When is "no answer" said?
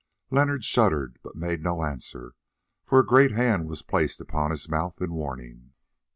1.61-2.33